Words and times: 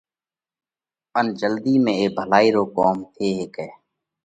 ان 1.17 1.25
جلڌِي 1.39 1.75
۾ 1.85 1.91
اي 1.99 2.05
ڀلائِي 2.15 2.47
رو 2.55 2.63
ڪوم 2.77 2.97
ٿي 3.13 3.27
هيڪئھ۔ 3.37 3.71